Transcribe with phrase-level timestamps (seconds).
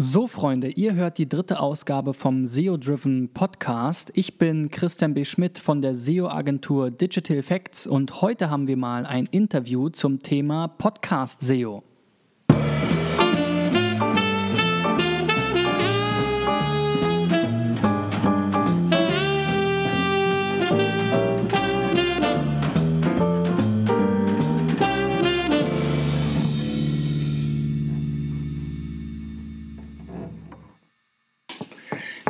[0.00, 4.12] So, Freunde, ihr hört die dritte Ausgabe vom SEO-Driven Podcast.
[4.14, 5.24] Ich bin Christian B.
[5.24, 10.68] Schmidt von der SEO-Agentur Digital Effects und heute haben wir mal ein Interview zum Thema
[10.68, 11.42] Podcast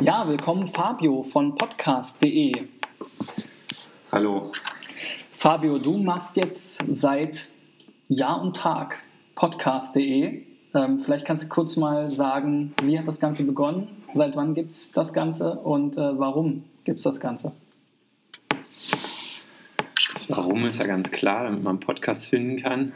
[0.01, 2.53] Ja, willkommen Fabio von podcast.de.
[4.13, 4.53] Hallo.
[5.33, 7.49] Fabio, du machst jetzt seit
[8.07, 8.99] Jahr und Tag
[9.35, 10.45] podcast.de.
[10.73, 13.89] Ähm, vielleicht kannst du kurz mal sagen, wie hat das Ganze begonnen?
[14.13, 17.51] Seit wann gibt es das Ganze und äh, warum gibt es das Ganze?
[20.13, 22.93] Das Warum ist ja ganz klar, damit man Podcasts finden kann.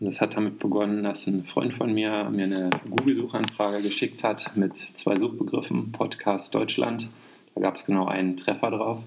[0.00, 4.56] Und das hat damit begonnen, dass ein Freund von mir mir eine Google-Suchanfrage geschickt hat
[4.56, 7.10] mit zwei Suchbegriffen, Podcast Deutschland.
[7.54, 9.02] Da gab es genau einen Treffer drauf.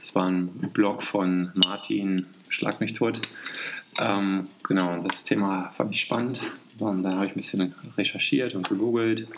[0.00, 3.20] Das war ein Blog von Martin Schlag mich tot.
[3.98, 6.40] Ähm, genau, das Thema fand ich spannend.
[6.78, 9.28] Und dann habe ich ein bisschen recherchiert und gegoogelt,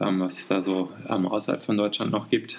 [0.00, 2.58] ähm, was es da so ähm, außerhalb von Deutschland noch gibt.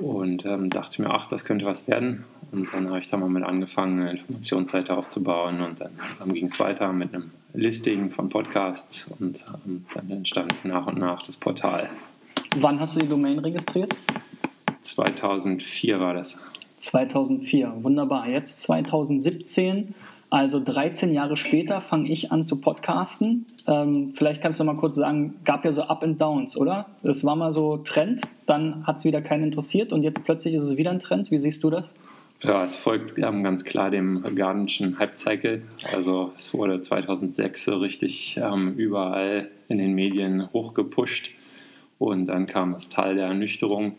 [0.00, 2.24] Und ähm, dachte mir, ach, das könnte was werden.
[2.52, 5.60] Und dann habe ich da mal mit angefangen, eine Informationsseite aufzubauen.
[5.60, 9.10] Und dann, dann ging es weiter mit einem Listing von Podcasts.
[9.18, 11.90] Und ähm, dann entstand nach und nach das Portal.
[12.56, 13.94] Wann hast du die Domain registriert?
[14.82, 16.36] 2004 war das.
[16.78, 18.26] 2004, wunderbar.
[18.28, 19.94] Jetzt 2017
[20.30, 23.46] also 13 Jahre später fange ich an zu podcasten.
[23.66, 26.86] Ähm, vielleicht kannst du mal kurz sagen, gab ja so Up and Downs, oder?
[27.02, 30.64] Es war mal so Trend, dann hat es wieder keinen interessiert und jetzt plötzlich ist
[30.64, 31.30] es wieder ein Trend.
[31.32, 31.94] Wie siehst du das?
[32.42, 35.62] Ja, es folgt ähm, ganz klar dem Gardenschen Hype-Cycle.
[35.92, 41.32] Also es wurde 2006 so richtig ähm, überall in den Medien hochgepusht
[41.98, 43.96] und dann kam das Tal der Ernüchterung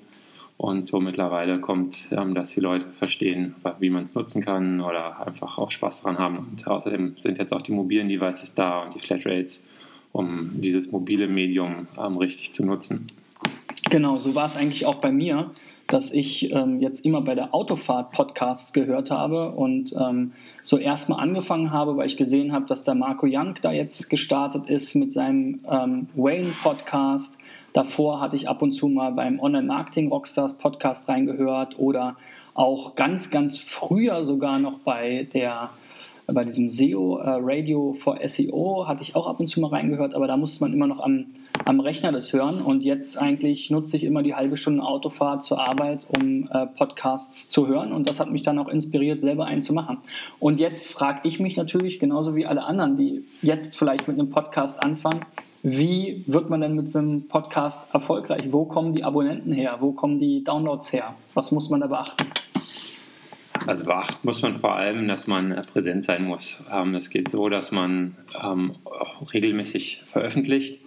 [0.62, 5.26] und so mittlerweile kommt, ähm, dass die Leute verstehen, wie man es nutzen kann oder
[5.26, 6.38] einfach auch Spaß daran haben.
[6.38, 9.66] Und außerdem sind jetzt auch die mobilen Devices da und die Flatrates,
[10.12, 13.08] um dieses mobile Medium ähm, richtig zu nutzen.
[13.90, 15.50] Genau, so war es eigentlich auch bei mir,
[15.88, 19.96] dass ich ähm, jetzt immer bei der Autofahrt Podcasts gehört habe und
[20.64, 24.70] so erstmal angefangen habe, weil ich gesehen habe, dass der Marco Young da jetzt gestartet
[24.70, 25.60] ist mit seinem
[26.14, 27.40] Wayne Podcast
[27.74, 32.18] Davor hatte ich ab und zu mal beim Online-Marketing Rockstars Podcast reingehört oder
[32.54, 35.70] auch ganz, ganz früher sogar noch bei der
[36.28, 40.14] bei diesem SEO äh, Radio for SEO hatte ich auch ab und zu mal reingehört,
[40.14, 41.26] aber da musste man immer noch am,
[41.66, 45.60] am Rechner das hören und jetzt eigentlich nutze ich immer die halbe Stunde Autofahrt zur
[45.60, 49.64] Arbeit, um äh, Podcasts zu hören und das hat mich dann auch inspiriert, selber einen
[49.64, 49.98] zu machen.
[50.40, 54.30] Und jetzt frage ich mich natürlich, genauso wie alle anderen, die jetzt vielleicht mit einem
[54.30, 55.26] Podcast anfangen,
[55.64, 58.46] wie wird man denn mit so einem Podcast erfolgreich?
[58.50, 59.78] Wo kommen die Abonnenten her?
[59.80, 61.16] Wo kommen die Downloads her?
[61.36, 62.26] Was muss man da beachten?
[63.68, 66.64] Also beachten muss man vor allem, dass man präsent sein muss.
[66.72, 68.76] Ähm, es geht so, dass man ähm,
[69.32, 70.82] regelmäßig veröffentlicht.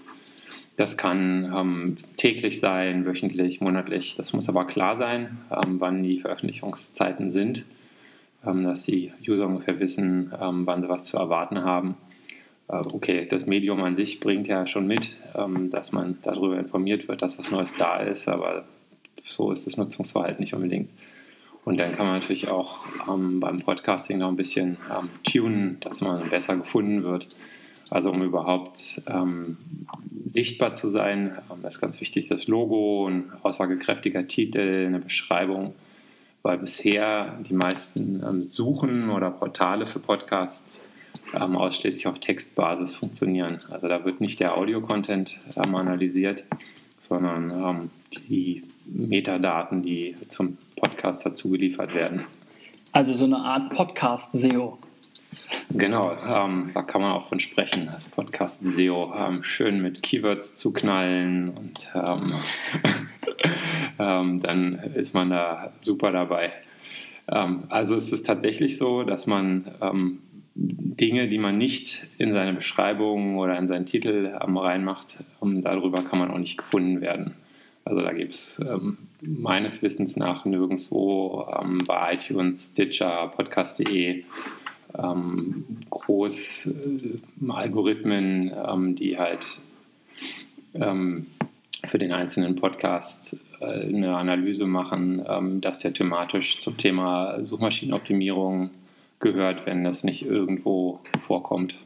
[0.77, 4.17] Das kann ähm, täglich sein, wöchentlich, monatlich.
[4.17, 7.65] Das muss aber klar sein, wann die Veröffentlichungszeiten sind,
[8.43, 11.95] dass die User ungefähr wissen, wann sie was zu erwarten haben.
[12.69, 17.09] Äh, okay, das Medium an sich bringt ja schon mit, ähm, dass man darüber informiert
[17.09, 18.65] wird, dass was Neues da ist, aber
[19.25, 20.91] so ist das Nutzungsverhalten nicht unbedingt.
[21.65, 26.03] Und dann kann man natürlich auch ähm, beim Podcasting noch ein bisschen ähm, tunen, dass
[26.03, 27.29] man besser gefunden wird.
[27.91, 29.57] Also um überhaupt ähm,
[30.29, 35.75] sichtbar zu sein, ähm, ist ganz wichtig das Logo, ein aussagekräftiger Titel, eine Beschreibung,
[36.43, 40.83] weil bisher die meisten ähm, Suchen oder Portale für Podcasts
[41.35, 43.61] ähm, ausschließlich auf Textbasis funktionieren.
[43.71, 46.45] Also da wird nicht der Audio-Content ähm, analysiert,
[46.99, 47.91] sondern ähm,
[48.29, 52.25] die Metadaten, die zum Podcast dazu geliefert werden.
[52.93, 54.79] Also so eine Art Podcast-SEO.
[55.71, 60.57] Genau, ähm, da kann man auch von sprechen, das Podcast SEO ähm, schön mit Keywords
[60.57, 62.35] zu knallen und ähm,
[64.43, 66.53] dann ist man da super dabei.
[67.27, 69.65] Also es ist tatsächlich so, dass man
[70.55, 76.03] Dinge, die man nicht in seine Beschreibung oder in seinen Titel ähm, reinmacht, ähm, darüber
[76.03, 77.35] kann man auch nicht gefunden werden.
[77.85, 84.25] Also da gibt es ähm, meines Wissens nach nirgendwo ähm, bei iTunes, Stitcher, Podcast.de
[84.97, 89.45] ähm, groß äh, Algorithmen, ähm, die halt
[90.77, 98.71] für den einzelnen Podcast äh, eine Analyse machen, dass der thematisch zum Thema Suchmaschinenoptimierung
[99.21, 101.77] gehört, wenn das nicht irgendwo vorkommt.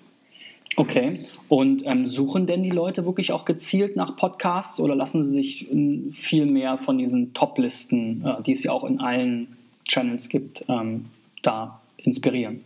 [0.76, 1.20] Okay.
[1.48, 5.70] Und ähm, suchen denn die Leute wirklich auch gezielt nach Podcasts oder lassen sie sich
[5.72, 10.64] ähm, viel mehr von diesen Top-Listen, äh, die es ja auch in allen Channels gibt,
[10.69, 11.06] ähm,
[11.42, 12.62] da inspirieren?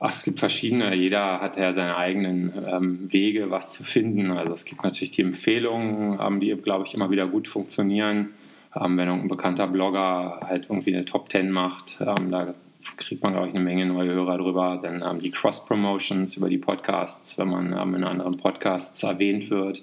[0.00, 0.92] Ach, es gibt verschiedene.
[0.96, 4.32] Jeder hat ja seine eigenen ähm, Wege, was zu finden.
[4.32, 8.30] Also es gibt natürlich die Empfehlungen, ähm, die, glaube ich, immer wieder gut funktionieren.
[8.74, 12.54] Ähm, wenn ein bekannter Blogger halt irgendwie eine Top 10 macht, ähm, da
[12.96, 14.80] kriegt man, glaube ich, eine Menge neue Hörer drüber.
[14.82, 19.82] Dann ähm, die Cross-Promotions über die Podcasts, wenn man ähm, in anderen Podcasts erwähnt wird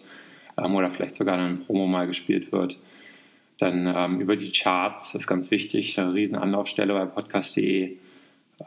[0.57, 2.77] oder vielleicht sogar in einem Promo mal gespielt wird.
[3.59, 7.95] Dann über die Charts, das ist ganz wichtig, eine riesen Anlaufstelle bei podcast.de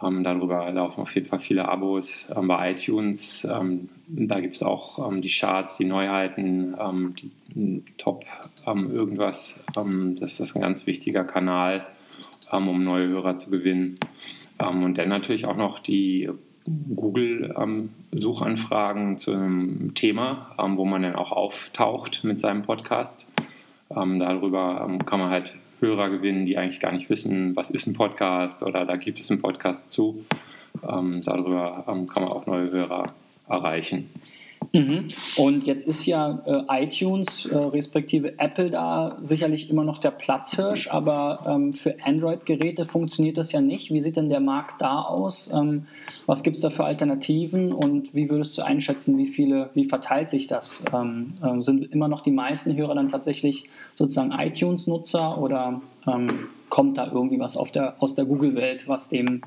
[0.00, 3.44] ähm, darüber laufen auf jeden Fall viele Abos ähm, bei iTunes.
[3.44, 7.14] Ähm, da gibt es auch ähm, die Charts, die Neuheiten, ähm,
[7.49, 8.25] die Top
[8.67, 9.56] ähm, irgendwas.
[9.75, 11.87] das ist ein ganz wichtiger Kanal,
[12.52, 13.99] um neue Hörer zu gewinnen.
[14.58, 16.31] und dann natürlich auch noch die
[16.94, 23.26] Google-Suchanfragen zu einem Thema, wo man dann auch auftaucht mit seinem Podcast.
[23.90, 28.62] darüber kann man halt Hörer gewinnen, die eigentlich gar nicht wissen, was ist ein Podcast
[28.62, 30.25] oder da gibt es einen Podcast zu.
[30.88, 33.12] Ähm, darüber ähm, kann man auch neue Hörer
[33.49, 34.08] erreichen.
[34.73, 35.09] Mhm.
[35.37, 40.88] Und jetzt ist ja äh, iTunes äh, respektive Apple da sicherlich immer noch der Platzhirsch,
[40.88, 43.91] aber ähm, für Android-Geräte funktioniert das ja nicht.
[43.91, 45.50] Wie sieht denn der Markt da aus?
[45.53, 45.87] Ähm,
[46.26, 50.31] was gibt es da für Alternativen und wie würdest du einschätzen, wie viele, wie verteilt
[50.31, 50.85] sich das?
[50.93, 53.64] Ähm, äh, sind immer noch die meisten Hörer dann tatsächlich
[53.94, 59.43] sozusagen iTunes-Nutzer oder ähm, kommt da irgendwie was der, aus der Google-Welt, was dem,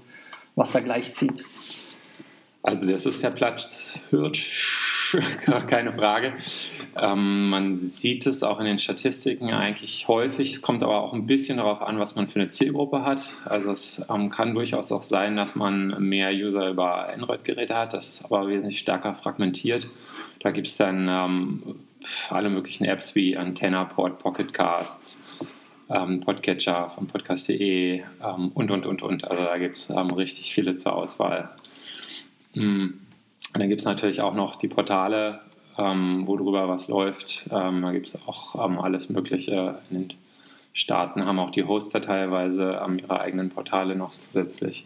[0.55, 1.43] was da gleichzieht?
[2.61, 4.85] Also das ist der Platzhirsch
[5.67, 6.33] keine Frage.
[6.97, 10.53] Ähm, man sieht es auch in den Statistiken eigentlich häufig.
[10.53, 13.27] Es kommt aber auch ein bisschen darauf an, was man für eine Zielgruppe hat.
[13.45, 17.93] Also es ähm, kann durchaus auch sein, dass man mehr User über Android-Geräte hat.
[17.93, 19.87] Das ist aber wesentlich stärker fragmentiert.
[20.39, 21.75] Da gibt es dann ähm,
[22.29, 25.19] alle möglichen Apps wie AntennaPod, Pocketcasts,
[25.89, 29.29] ähm, Podcatcher von podcast.de ähm, und, und, und, und.
[29.29, 31.49] Also da gibt es ähm, richtig viele zur Auswahl.
[32.53, 33.04] Hm.
[33.55, 35.39] Und dann gibt es natürlich auch noch die Portale,
[35.77, 37.45] ähm, wo drüber was läuft.
[37.49, 39.79] Ähm, da gibt es auch ähm, alles Mögliche.
[39.89, 40.13] In den
[40.73, 44.85] Staaten haben auch die Hoster teilweise ähm, ihre eigenen Portale noch zusätzlich.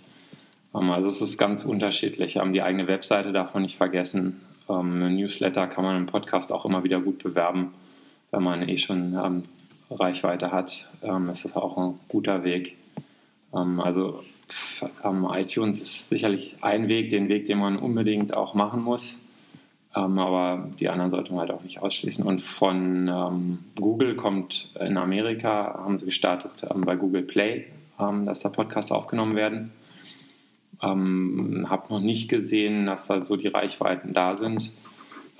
[0.76, 2.36] Ähm, also es ist ganz unterschiedlich.
[2.36, 4.42] Ähm, die eigene Webseite darf man nicht vergessen.
[4.68, 7.74] ein Newsletter kann man im Podcast auch immer wieder gut bewerben,
[8.30, 9.44] wenn man eh schon
[9.90, 10.88] Reichweite hat.
[11.34, 12.78] ist das auch ein guter Weg.
[13.52, 14.24] also
[15.04, 19.20] ähm, iTunes ist sicherlich ein Weg, den Weg, den man unbedingt auch machen muss.
[19.96, 22.24] Ähm, aber die anderen sollte man halt auch nicht ausschließen.
[22.24, 27.66] Und von ähm, Google kommt in Amerika, haben sie gestartet ähm, bei Google Play,
[28.00, 29.72] ähm, dass da Podcasts aufgenommen werden.
[30.82, 34.72] Ähm, habe noch nicht gesehen, dass da so die Reichweiten da sind.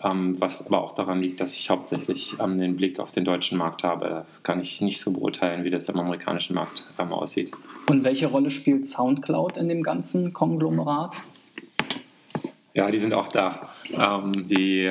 [0.02, 3.58] Ähm, was aber auch daran liegt, dass ich hauptsächlich ähm, den Blick auf den deutschen
[3.58, 4.26] Markt habe.
[4.30, 7.52] Das kann ich nicht so beurteilen, wie das im amerikanischen Markt ähm, aussieht.
[7.88, 11.18] Und welche Rolle spielt SoundCloud in dem ganzen Konglomerat?
[12.74, 13.70] Ja, die sind auch da.
[13.90, 14.90] Die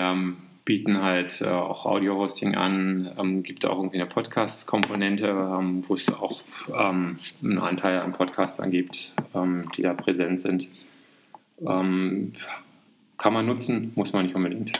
[0.64, 5.32] bieten halt äh, auch Audio-Hosting an, gibt auch irgendwie eine Podcast-Komponente,
[5.86, 9.14] wo es auch einen Anteil an Podcastern gibt,
[9.76, 10.68] die da präsent sind
[13.18, 14.72] kann man nutzen, muss man nicht unbedingt.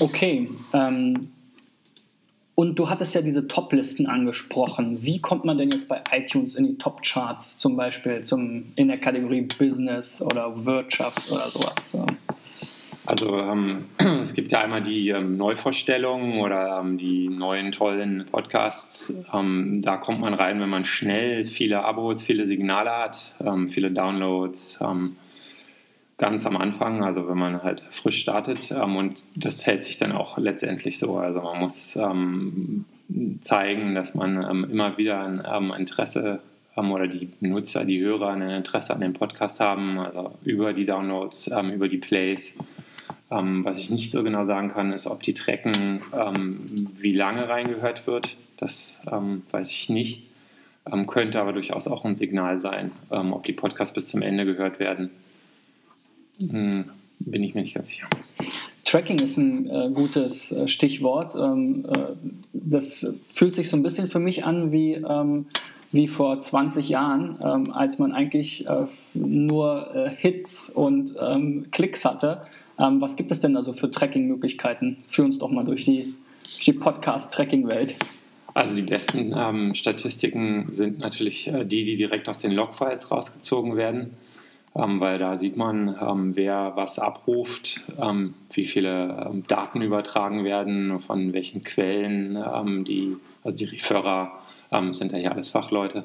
[0.00, 0.48] Okay.
[0.72, 1.30] Ähm,
[2.54, 5.02] und du hattest ja diese Top-Listen angesprochen.
[5.02, 8.98] Wie kommt man denn jetzt bei iTunes in die Top-Charts, zum Beispiel zum, in der
[8.98, 11.96] Kategorie Business oder Wirtschaft oder sowas?
[13.06, 13.86] Also ähm,
[14.22, 19.14] es gibt ja einmal die ähm, Neuvorstellungen oder ähm, die neuen tollen Podcasts.
[19.32, 23.92] Ähm, da kommt man rein, wenn man schnell viele Abos, viele Signale hat, ähm, viele
[23.92, 25.16] Downloads ähm,
[26.18, 28.72] ganz am Anfang, also wenn man halt frisch startet.
[28.72, 31.16] Ähm, und das hält sich dann auch letztendlich so.
[31.16, 32.84] Also man muss ähm,
[33.40, 36.40] zeigen, dass man ähm, immer wieder ein ähm, Interesse
[36.76, 40.84] ähm, oder die Nutzer, die Hörer ein Interesse an dem Podcast haben, also über die
[40.84, 42.56] Downloads, ähm, über die Plays.
[43.30, 46.00] was ich nicht so genau sagen kann, ist, ob die tracken,
[46.98, 48.38] wie lange reingehört wird.
[48.56, 50.22] Das weiß ich nicht.
[51.06, 55.10] könnte aber durchaus auch ein Signal sein, ob die Podcasts bis zum Ende gehört werden.
[56.38, 56.84] Hm,
[57.18, 58.08] bin ich mir nicht ganz sicher.
[58.84, 61.34] Tracking ist ein äh, gutes äh, Stichwort.
[61.34, 62.14] Ähm, äh,
[62.52, 65.46] das fühlt sich so ein bisschen für mich an wie, ähm,
[65.92, 72.04] wie vor 20 Jahren, ähm, als man eigentlich äh, nur äh, Hits und ähm, Klicks
[72.04, 72.42] hatte.
[72.78, 74.98] Ähm, was gibt es denn also für Tracking-Möglichkeiten?
[75.08, 76.14] Führ uns doch mal durch die,
[76.64, 77.96] die Podcast-Tracking-Welt.
[78.54, 84.14] Also die besten ähm, Statistiken sind natürlich die, die direkt aus den Logfiles rausgezogen werden.
[84.78, 90.44] Ähm, weil da sieht man, ähm, wer was abruft, ähm, wie viele ähm, Daten übertragen
[90.44, 94.32] werden, von welchen Quellen ähm, die, also die Referrer
[94.90, 96.04] sind ja hier alles Fachleute.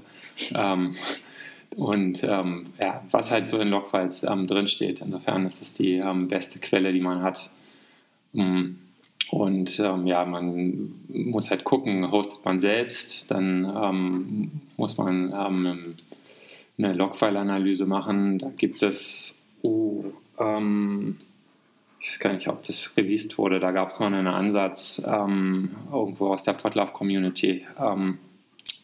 [1.75, 5.01] und ja, was halt so in Logfiles drinsteht.
[5.01, 7.49] Insofern ist es die beste Quelle, die man hat.
[8.31, 8.75] Mm.
[9.31, 15.95] Und ähm, ja, man muss halt gucken, hostet man selbst, dann ähm, muss man ähm,
[16.77, 18.39] eine Logfile-Analyse machen.
[18.39, 20.05] Da gibt es, oh,
[20.39, 21.17] ähm,
[21.99, 25.71] ich weiß gar nicht, ob das released wurde, da gab es mal einen Ansatz ähm,
[25.91, 27.65] irgendwo aus der Podlove-Community.
[27.79, 28.17] Ähm,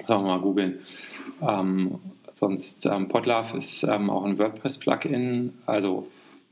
[0.07, 0.79] sagen wir mal googeln.
[1.41, 1.99] Ähm,
[2.33, 6.07] sonst ähm, Podlove ist auch ein WordPress-Plugin, also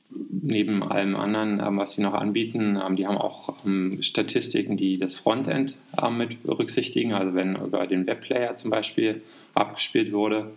[0.10, 4.98] neben allem anderen, ähm, was sie noch anbieten, ähm, die haben auch ähm, Statistiken, die
[4.98, 5.78] das Frontend
[6.12, 7.14] mit berücksichtigen.
[7.14, 9.22] Also wenn über den Webplayer zum Beispiel
[9.54, 10.52] abgespielt wurde,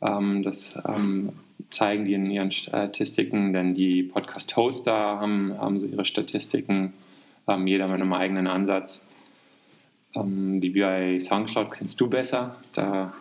[0.00, 0.74] das
[1.70, 6.92] zeigen die in ihren Statistiken, denn die Podcast-Hoster haben, haben so ihre Statistiken,
[7.64, 9.02] jeder mit einem eigenen Ansatz.
[10.14, 13.14] Die bei Soundcloud kennst du besser, da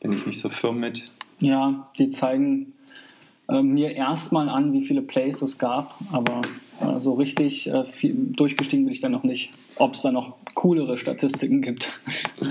[0.00, 1.10] bin ich nicht so firm mit.
[1.38, 2.72] Ja, die zeigen
[3.48, 6.42] äh, mir erstmal an, wie viele Plays es gab, aber
[6.80, 10.36] äh, so richtig äh, viel, durchgestiegen bin ich dann noch nicht, ob es da noch
[10.54, 11.92] coolere Statistiken gibt.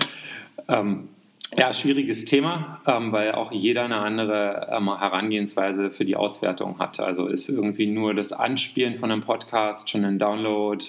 [0.67, 1.09] Ähm,
[1.57, 6.99] ja, schwieriges Thema, ähm, weil auch jeder eine andere ähm, Herangehensweise für die Auswertung hat.
[6.99, 10.83] Also ist irgendwie nur das Anspielen von einem Podcast schon ein Download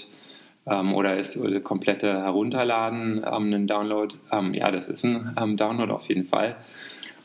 [0.67, 4.15] ähm, oder ist äh, komplette Herunterladen ähm, ein Download?
[4.33, 6.57] Ähm, ja, das ist ein Download auf jeden Fall.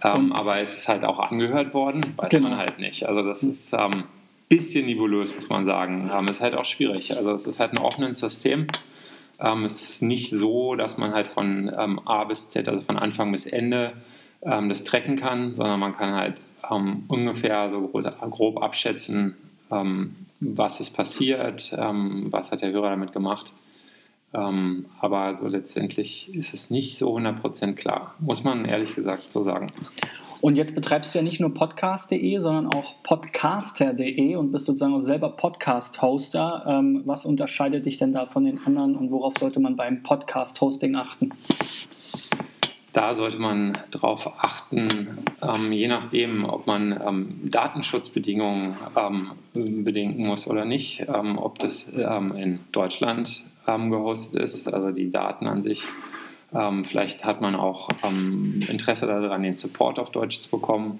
[0.04, 2.50] Ähm, aber es ist halt auch angehört worden, weiß genau.
[2.50, 3.08] man halt nicht.
[3.08, 4.04] Also das ist ein ähm,
[4.50, 6.12] bisschen nebulös, muss man sagen.
[6.14, 7.16] Ähm, ist halt auch schwierig.
[7.16, 8.68] Also es ist halt ein offenes System.
[9.42, 12.98] Ähm, es ist nicht so, dass man halt von ähm, A bis Z, also von
[12.98, 13.94] Anfang bis Ende,
[14.44, 16.42] ähm, das tracken kann, sondern man kann halt
[17.08, 19.36] ungefähr so grob abschätzen,
[20.40, 23.52] was ist passiert, was hat der Hörer damit gemacht.
[24.34, 29.42] Ähm, aber so letztendlich ist es nicht so 100% klar, muss man ehrlich gesagt so
[29.42, 29.72] sagen.
[30.42, 35.00] Und jetzt betreibst du ja nicht nur podcast.de, sondern auch podcaster.de und bist sozusagen auch
[35.00, 36.66] selber Podcast-Hoster.
[36.68, 40.96] Ähm, was unterscheidet dich denn da von den anderen und worauf sollte man beim Podcast-Hosting
[40.96, 41.30] achten?
[42.92, 50.48] Da sollte man darauf achten, ähm, je nachdem, ob man ähm, Datenschutzbedingungen ähm, bedenken muss
[50.48, 55.84] oder nicht, ähm, ob das ähm, in Deutschland gehostet ist, also die Daten an sich.
[56.54, 61.00] Ähm, vielleicht hat man auch ähm, Interesse daran, den Support auf Deutsch zu bekommen.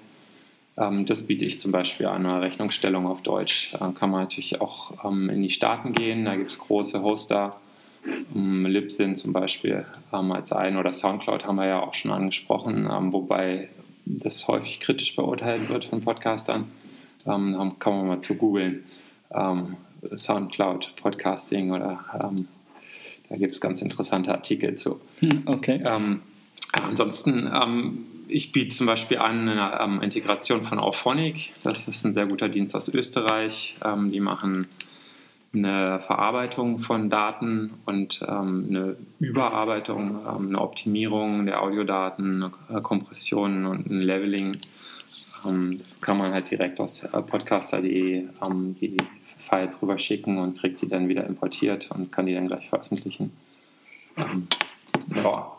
[0.78, 3.74] Ähm, das biete ich zum Beispiel an, eine Rechnungsstellung auf Deutsch.
[3.78, 7.58] Da kann man natürlich auch ähm, in die Staaten gehen, da gibt es große Hoster.
[8.34, 13.70] Ähm, Libsyn zum Beispiel als ein oder Soundcloud haben wir ja auch schon angesprochen, wobei
[14.06, 16.72] das häufig kritisch beurteilt wird von Podcastern.
[17.26, 18.84] Ähm, kann man mal zu googeln.
[20.18, 22.48] Soundcloud Podcasting oder ähm,
[23.32, 25.00] da gibt es ganz interessante Artikel zu.
[25.20, 25.82] Hm, okay.
[25.86, 26.20] Ähm,
[26.74, 31.54] ansonsten, ähm, ich biete zum Beispiel an eine ähm, Integration von Auphonic.
[31.64, 33.78] Das ist ein sehr guter Dienst aus Österreich.
[33.86, 34.68] Ähm, die machen
[35.54, 43.90] eine Verarbeitung von Daten und ähm, eine Überarbeitung, eine Optimierung der Audiodaten, eine Kompression und
[43.90, 44.58] ein Leveling.
[45.44, 48.28] das kann man halt direkt aus podcaster.de
[48.80, 48.98] die
[49.42, 53.32] Files rüber schicken und kriegt die dann wieder importiert und kann die dann gleich veröffentlichen.
[54.18, 54.48] Ähm,
[55.16, 55.52] ja.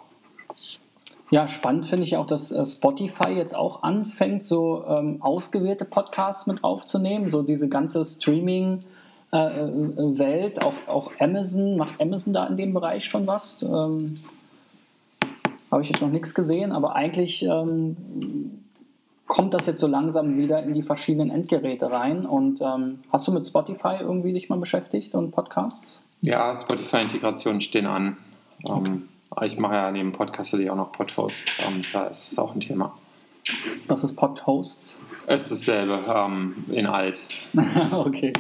[1.31, 6.47] Ja, spannend finde ich auch, dass äh, Spotify jetzt auch anfängt, so ähm, ausgewählte Podcasts
[6.47, 8.85] mit aufzunehmen, so diese ganze Streaming-
[9.33, 13.63] äh, äh, auch, auch Amazon, macht Amazon da in dem Bereich schon was?
[13.63, 14.19] Ähm,
[15.71, 18.62] Habe ich jetzt noch nichts gesehen, aber eigentlich ähm,
[19.33, 22.27] kommt das jetzt so langsam wieder in die verschiedenen Endgeräte rein.
[22.27, 26.03] Und ähm, hast du mit Spotify irgendwie dich mal beschäftigt und Podcasts?
[26.21, 28.19] Ja, Spotify-Integrationen stehen an.
[28.69, 29.09] Ähm,
[29.41, 31.43] ich mache ja neben Podcast auch noch Podhost.
[31.67, 32.93] Ähm, da ist es auch ein Thema.
[33.87, 35.01] Was ist Podhosts?
[35.27, 37.19] Es ist dasselbe, ähm, in alt.
[37.91, 38.35] okay.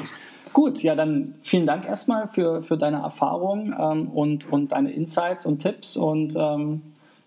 [0.52, 5.46] Gut, ja, dann vielen Dank erstmal für, für deine Erfahrung ähm, und, und deine Insights
[5.46, 6.36] und Tipps und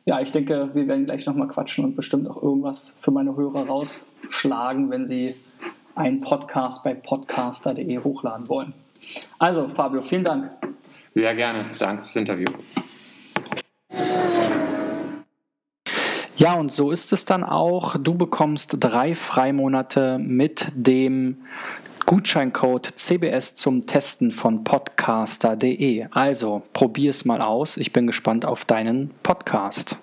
[0.06, 3.66] ja, ich denke, wir werden gleich nochmal quatschen und bestimmt auch irgendwas für meine Hörer
[3.66, 5.36] rausschlagen, wenn sie
[5.96, 8.74] einen Podcast bei podcaster.de hochladen wollen.
[9.40, 10.52] Also, Fabio, vielen Dank.
[11.16, 11.72] Sehr gerne.
[11.80, 12.46] Danke fürs Interview.
[16.38, 17.96] Ja, und so ist es dann auch.
[17.98, 21.38] Du bekommst drei Freimonate mit dem
[22.06, 26.06] Gutscheincode CBS zum Testen von podcaster.de.
[26.12, 27.78] Also probier es mal aus.
[27.78, 29.98] Ich bin gespannt auf deinen Podcast.